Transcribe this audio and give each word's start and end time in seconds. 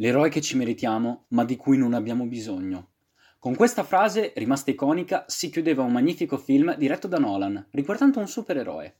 l'eroe 0.00 0.28
che 0.28 0.40
ci 0.40 0.56
meritiamo, 0.56 1.26
ma 1.28 1.44
di 1.44 1.56
cui 1.56 1.76
non 1.76 1.94
abbiamo 1.94 2.24
bisogno. 2.26 2.90
Con 3.38 3.54
questa 3.54 3.84
frase, 3.84 4.32
rimasta 4.36 4.70
iconica, 4.70 5.24
si 5.28 5.48
chiudeva 5.48 5.82
un 5.82 5.92
magnifico 5.92 6.36
film 6.36 6.76
diretto 6.76 7.06
da 7.06 7.18
Nolan, 7.18 7.68
riguardando 7.70 8.18
un 8.18 8.26
supereroe. 8.26 8.96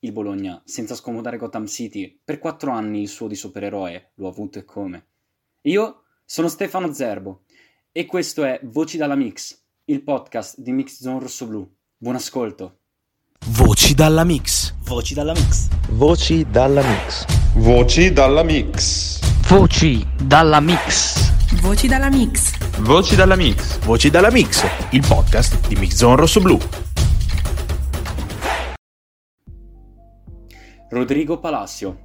Il 0.00 0.12
Bologna, 0.12 0.60
senza 0.64 0.94
scomodare 0.94 1.36
Gotham 1.36 1.66
City, 1.66 2.20
per 2.24 2.38
quattro 2.38 2.70
anni 2.72 3.02
il 3.02 3.08
suo 3.08 3.28
di 3.28 3.34
supereroe 3.34 4.12
lo 4.14 4.26
ha 4.26 4.30
avuto 4.30 4.58
e 4.58 4.64
come. 4.64 5.06
Io 5.62 6.02
sono 6.24 6.48
Stefano 6.48 6.92
Zerbo 6.92 7.42
e 7.92 8.06
questo 8.06 8.44
è 8.44 8.58
Voci 8.64 8.96
dalla 8.96 9.14
Mix, 9.14 9.60
il 9.84 10.02
podcast 10.02 10.60
di 10.60 10.72
Mix 10.72 11.00
Zone 11.00 11.20
Rosso 11.20 11.46
Blu. 11.46 11.68
Buon 11.96 12.16
ascolto. 12.16 12.78
Voci 13.48 13.94
dalla 13.94 14.24
Mix. 14.24 14.74
Voci 14.84 15.14
dalla 15.14 15.32
Mix. 15.32 15.68
Voci 15.90 16.46
dalla 16.50 16.82
Mix. 16.82 17.26
Voci 17.54 18.12
dalla 18.12 18.42
Mix. 18.42 19.11
Voci 19.52 20.02
dalla 20.16 20.60
Mix. 20.60 21.60
Voci 21.60 21.86
dalla 21.86 22.08
Mix. 22.08 22.80
Voci 22.80 23.14
dalla 23.14 23.36
Mix. 23.36 23.80
Voci 23.80 24.08
dalla 24.08 24.30
Mix, 24.30 24.64
il 24.92 25.04
podcast 25.06 25.68
di 25.68 25.74
Mix 25.74 25.92
Zone 25.94 26.16
Rosso 26.16 26.40
Blu. 26.40 26.58
Rodrigo 30.88 31.38
Palacio. 31.38 31.98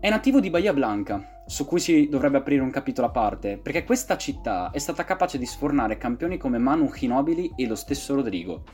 È 0.00 0.08
nativo 0.08 0.40
di 0.40 0.48
Bahia 0.48 0.72
Blanca, 0.72 1.42
su 1.46 1.66
cui 1.66 1.78
si 1.78 2.08
dovrebbe 2.08 2.38
aprire 2.38 2.62
un 2.62 2.70
capitolo 2.70 3.08
a 3.08 3.10
parte, 3.10 3.58
perché 3.58 3.84
questa 3.84 4.16
città 4.16 4.70
è 4.70 4.78
stata 4.78 5.04
capace 5.04 5.36
di 5.36 5.44
sfornare 5.44 5.98
campioni 5.98 6.38
come 6.38 6.56
Manu 6.56 6.90
Ginobili 6.90 7.52
e 7.54 7.66
lo 7.66 7.74
stesso 7.74 8.14
Rodrigo. 8.14 8.64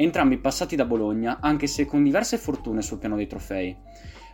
Entrambi 0.00 0.38
passati 0.38 0.76
da 0.76 0.86
Bologna, 0.86 1.40
anche 1.42 1.66
se 1.66 1.84
con 1.84 2.02
diverse 2.02 2.38
fortune 2.38 2.80
sul 2.80 2.96
piano 2.96 3.16
dei 3.16 3.26
trofei. 3.26 3.76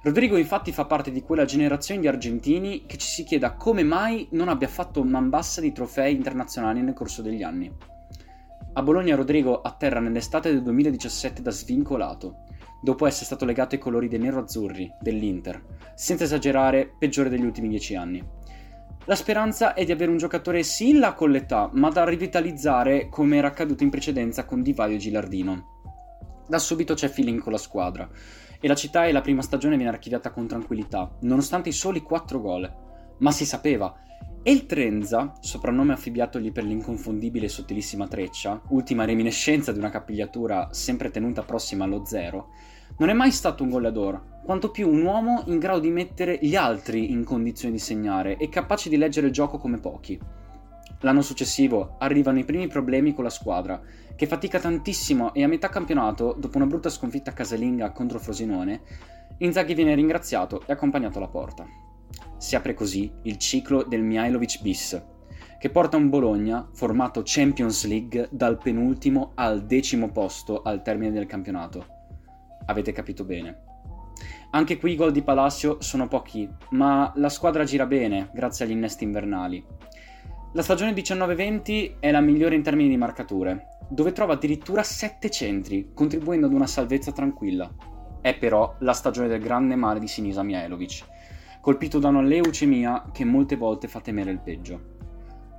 Rodrigo 0.03 0.37
infatti 0.37 0.71
fa 0.71 0.85
parte 0.85 1.11
di 1.11 1.23
quella 1.23 1.45
generazione 1.45 2.01
di 2.01 2.07
argentini 2.07 2.85
che 2.87 2.97
ci 2.97 3.09
si 3.09 3.25
chieda 3.25 3.55
come 3.55 3.83
mai 3.83 4.29
non 4.31 4.47
abbia 4.47 4.69
fatto 4.69 5.03
man 5.03 5.29
bassa 5.29 5.61
di 5.61 5.73
trofei 5.73 6.15
internazionali 6.15 6.83
nel 6.83 6.95
corso 6.95 7.21
degli 7.21 7.43
anni. 7.43 7.69
A 8.75 8.83
Bologna 8.83 9.17
Rodrigo 9.17 9.61
atterra 9.61 9.99
nell'estate 9.99 10.53
del 10.53 10.63
2017 10.63 11.43
da 11.43 11.51
svincolato, 11.51 12.45
dopo 12.81 13.05
essere 13.05 13.25
stato 13.25 13.45
legato 13.45 13.75
ai 13.75 13.81
colori 13.81 14.07
dei 14.07 14.21
nero-azzurri 14.21 14.89
dell'Inter, 15.01 15.61
senza 15.97 16.23
esagerare, 16.23 16.95
peggiore 16.97 17.29
degli 17.29 17.45
ultimi 17.45 17.67
dieci 17.67 17.97
anni. 17.97 18.25
La 19.09 19.15
speranza 19.15 19.75
è 19.75 19.85
di 19.85 19.93
avere 19.93 20.11
un 20.11 20.17
giocatore 20.17 20.65
sì 20.65 20.99
là 20.99 21.15
con 21.15 21.31
l'età, 21.31 21.71
ma 21.75 21.91
da 21.91 22.05
rivitalizzare 22.05 23.09
come 23.09 23.37
era 23.37 23.47
accaduto 23.47 23.85
in 23.85 23.91
precedenza 23.91 24.45
con 24.45 24.63
Divaio 24.63 24.97
e 24.97 24.99
Gilardino. 24.99 25.65
Da 26.49 26.59
subito 26.59 26.95
c'è 26.95 27.07
feeling 27.07 27.41
con 27.41 27.53
la 27.53 27.59
squadra 27.59 28.09
e 28.59 28.67
la 28.67 28.75
città 28.75 29.07
e 29.07 29.13
la 29.13 29.21
prima 29.21 29.43
stagione 29.43 29.77
viene 29.77 29.93
archiviata 29.93 30.33
con 30.33 30.49
tranquillità, 30.49 31.17
nonostante 31.21 31.69
i 31.69 31.73
soli 31.73 32.03
4 32.03 32.41
gol. 32.41 32.75
Ma 33.19 33.31
si 33.31 33.47
sapeva. 33.47 33.95
E 34.43 34.51
il 34.51 34.67
Trenza, 34.67 35.35
soprannome 35.39 35.93
affibbiatogli 35.93 36.51
per 36.51 36.65
l'inconfondibile 36.65 37.47
e 37.47 37.49
sottilissima 37.49 38.09
treccia, 38.09 38.61
ultima 38.71 39.05
reminiscenza 39.05 39.71
di 39.71 39.79
una 39.79 39.91
capigliatura 39.91 40.73
sempre 40.73 41.13
tenuta 41.13 41.43
prossima 41.43 41.85
allo 41.85 42.05
zero, 42.05 42.49
non 42.99 43.09
è 43.09 43.13
mai 43.13 43.31
stato 43.31 43.63
un 43.63 43.71
goleador, 43.71 44.21
quanto 44.45 44.71
più 44.71 44.89
un 44.89 45.03
uomo 45.03 45.43
in 45.47 45.59
grado 45.59 45.81
di 45.81 45.91
mettere 45.91 46.39
gli 46.41 46.55
altri 46.55 47.11
in 47.11 47.25
condizione 47.25 47.75
di 47.75 47.81
segnare 47.81 48.37
e 48.37 48.49
capace 48.49 48.89
di 48.89 48.97
leggere 48.97 49.27
il 49.27 49.33
gioco 49.33 49.59
come 49.59 49.79
pochi. 49.79 50.19
L'anno 51.01 51.21
successivo 51.21 51.97
arrivano 51.99 52.39
i 52.39 52.45
primi 52.45 52.69
problemi 52.69 53.13
con 53.13 53.25
la 53.25 53.31
squadra, 53.31 53.81
che 54.15 54.27
fatica 54.27 54.59
tantissimo 54.59 55.35
e 55.35 55.43
a 55.43 55.49
metà 55.49 55.69
campionato, 55.69 56.35
dopo 56.39 56.57
una 56.57 56.67
brutta 56.67 56.89
sconfitta 56.89 57.33
casalinga 57.33 57.91
contro 57.91 58.19
Frosinone, 58.19 58.81
Inzaghi 59.39 59.75
viene 59.75 59.95
ringraziato 59.95 60.63
e 60.65 60.73
accompagnato 60.73 61.19
alla 61.19 61.29
porta. 61.29 61.67
Si 62.39 62.57
apre 62.57 62.73
così 62.73 63.13
il 63.25 63.37
ciclo 63.37 63.83
del 63.83 64.03
Mihailovic 64.03 64.63
bis, 64.63 65.03
che 65.59 65.69
porta 65.69 65.99
un 65.99 66.09
Bologna 66.09 66.67
formato 66.73 67.21
Champions 67.25 67.87
League 67.87 68.29
dal 68.31 68.57
penultimo 68.57 69.33
al 69.35 69.67
decimo 69.67 70.11
posto 70.11 70.63
al 70.63 70.81
termine 70.83 71.13
del 71.13 71.27
campionato. 71.27 71.96
Avete 72.67 72.93
capito 72.93 73.25
bene. 73.25 73.63
Anche 74.51 74.79
qui 74.79 74.93
i 74.93 74.97
gol 74.97 75.13
di 75.13 75.23
Palacio 75.23 75.81
sono 75.81 76.09
pochi, 76.09 76.49
ma 76.71 77.13
la 77.17 77.29
squadra 77.29 77.65
gira 77.65 77.87
bene 77.87 78.31
grazie 78.33 78.65
agli 78.65 78.71
innesti 78.71 79.05
invernali. 79.05 79.65
La 80.53 80.63
stagione 80.63 80.93
19-20 80.93 81.97
è 82.01 82.11
la 82.11 82.21
migliore 82.21 82.55
in 82.55 82.63
termini 82.63 82.89
di 82.89 82.97
marcature, 82.97 83.79
dove 83.91 84.13
trova 84.13 84.35
addirittura 84.35 84.83
7 84.83 85.29
centri, 85.31 85.91
contribuendo 85.93 86.47
ad 86.47 86.53
una 86.53 86.67
salvezza 86.67 87.13
tranquilla. 87.13 87.71
È 88.23 88.37
però 88.39 88.77
la 88.81 88.95
stagione 88.95 89.29
del 89.29 89.43
grande 89.43 89.77
male 89.77 90.01
di 90.01 90.09
Sinisa 90.09 90.43
Mihailovic, 90.43 91.05
colpito 91.61 91.99
da 91.99 92.09
una 92.09 92.23
leucemia 92.23 93.11
che 93.13 93.25
molte 93.25 93.57
volte 93.57 93.87
fa 93.87 94.01
temere 94.01 94.31
il 94.31 94.41
peggio. 94.41 94.95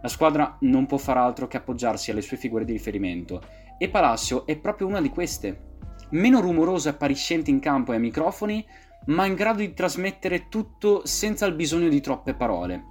La 0.01 0.07
squadra 0.07 0.57
non 0.61 0.85
può 0.85 0.97
far 0.97 1.17
altro 1.17 1.47
che 1.47 1.57
appoggiarsi 1.57 2.11
alle 2.11 2.21
sue 2.21 2.37
figure 2.37 2.65
di 2.65 2.71
riferimento, 2.71 3.41
e 3.77 3.89
Palacio 3.89 4.45
è 4.47 4.57
proprio 4.57 4.87
una 4.87 5.01
di 5.01 5.09
queste. 5.09 5.66
Meno 6.09 6.39
rumoroso 6.39 6.87
e 6.87 6.91
appariscente 6.91 7.49
in 7.49 7.59
campo 7.59 7.91
e 7.91 7.95
ai 7.95 8.01
microfoni, 8.01 8.65
ma 9.07 9.25
in 9.25 9.35
grado 9.35 9.59
di 9.59 9.73
trasmettere 9.73 10.47
tutto 10.47 11.05
senza 11.05 11.45
il 11.45 11.53
bisogno 11.53 11.89
di 11.89 12.01
troppe 12.01 12.33
parole. 12.33 12.83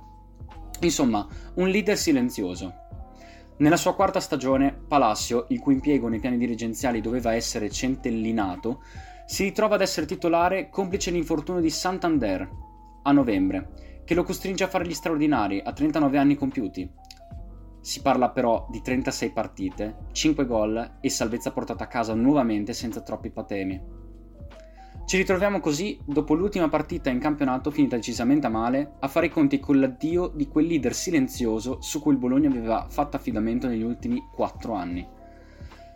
Insomma, 0.80 1.26
un 1.54 1.68
leader 1.68 1.96
silenzioso. 1.96 2.84
Nella 3.58 3.78
sua 3.78 3.94
quarta 3.94 4.20
stagione, 4.20 4.72
Palacio, 4.86 5.46
il 5.48 5.60
cui 5.60 5.74
impiego 5.74 6.08
nei 6.08 6.20
piani 6.20 6.36
dirigenziali 6.36 7.00
doveva 7.00 7.34
essere 7.34 7.70
centellinato, 7.70 8.82
si 9.24 9.44
ritrova 9.44 9.76
ad 9.76 9.80
essere 9.80 10.06
titolare 10.06 10.68
complice 10.68 11.10
l'infortunio 11.10 11.62
di 11.62 11.70
Santander 11.70 12.48
a 13.02 13.12
novembre, 13.12 14.02
che 14.04 14.14
lo 14.14 14.24
costringe 14.24 14.64
a 14.64 14.68
fare 14.68 14.86
gli 14.86 14.92
straordinari 14.92 15.60
a 15.64 15.72
39 15.72 16.18
anni 16.18 16.36
compiuti. 16.36 16.88
Si 17.86 18.02
parla 18.02 18.30
però 18.30 18.66
di 18.68 18.82
36 18.82 19.30
partite, 19.30 20.06
5 20.10 20.44
gol 20.44 20.96
e 21.00 21.08
salvezza 21.08 21.52
portata 21.52 21.84
a 21.84 21.86
casa 21.86 22.14
nuovamente 22.14 22.72
senza 22.72 23.00
troppi 23.00 23.30
patemi. 23.30 23.80
Ci 25.06 25.16
ritroviamo 25.16 25.60
così, 25.60 25.96
dopo 26.04 26.34
l'ultima 26.34 26.68
partita 26.68 27.10
in 27.10 27.20
campionato 27.20 27.70
finita 27.70 27.94
decisamente 27.94 28.48
a 28.48 28.50
male, 28.50 28.94
a 28.98 29.06
fare 29.06 29.26
i 29.26 29.30
conti 29.30 29.60
con 29.60 29.78
l'addio 29.78 30.26
di 30.26 30.48
quel 30.48 30.66
leader 30.66 30.92
silenzioso 30.92 31.80
su 31.80 32.00
cui 32.00 32.10
il 32.10 32.18
Bologna 32.18 32.48
aveva 32.48 32.88
fatto 32.90 33.14
affidamento 33.14 33.68
negli 33.68 33.84
ultimi 33.84 34.20
4 34.34 34.72
anni 34.72 35.06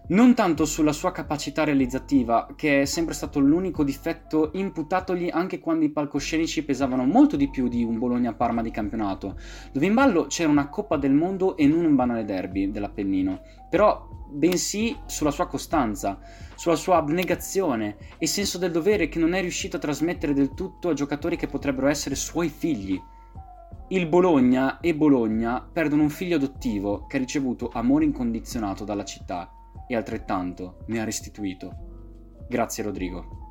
non 0.08 0.34
tanto 0.34 0.64
sulla 0.64 0.92
sua 0.92 1.12
capacità 1.12 1.62
realizzativa, 1.62 2.48
che 2.56 2.82
è 2.82 2.84
sempre 2.84 3.14
stato 3.14 3.38
l'unico 3.38 3.84
difetto 3.84 4.50
imputatogli 4.54 5.30
anche 5.32 5.60
quando 5.60 5.84
i 5.84 5.90
palcoscenici 5.90 6.64
pesavano 6.64 7.04
molto 7.04 7.36
di 7.36 7.48
più 7.48 7.68
di 7.68 7.84
un 7.84 7.98
Bologna-Parma 7.98 8.60
di 8.60 8.72
campionato, 8.72 9.38
dove 9.72 9.86
in 9.86 9.94
ballo 9.94 10.26
c'era 10.26 10.48
una 10.48 10.68
Coppa 10.68 10.96
del 10.96 11.12
Mondo 11.12 11.56
e 11.56 11.66
non 11.66 11.84
un 11.84 11.94
banale 11.94 12.24
derby 12.24 12.72
dell'Appennino, 12.72 13.40
però 13.70 14.08
bensì 14.32 14.96
sulla 15.06 15.30
sua 15.30 15.46
costanza, 15.46 16.18
sulla 16.56 16.76
sua 16.76 16.96
abnegazione 16.96 17.96
e 18.18 18.26
senso 18.26 18.58
del 18.58 18.72
dovere 18.72 19.08
che 19.08 19.20
non 19.20 19.34
è 19.34 19.40
riuscito 19.40 19.76
a 19.76 19.80
trasmettere 19.80 20.32
del 20.32 20.54
tutto 20.54 20.88
a 20.88 20.94
giocatori 20.94 21.36
che 21.36 21.46
potrebbero 21.46 21.86
essere 21.86 22.16
suoi 22.16 22.48
figli. 22.48 23.00
Il 23.88 24.06
Bologna 24.06 24.80
e 24.80 24.94
Bologna 24.94 25.60
perdono 25.60 26.02
un 26.02 26.10
figlio 26.10 26.36
adottivo 26.36 27.06
che 27.06 27.16
ha 27.16 27.20
ricevuto 27.20 27.70
amore 27.72 28.04
incondizionato 28.04 28.84
dalla 28.84 29.04
città 29.04 29.52
e 29.90 29.96
altrettanto 29.96 30.84
mi 30.86 31.00
ha 31.00 31.04
restituito. 31.04 32.44
Grazie 32.48 32.84
Rodrigo. 32.84 33.49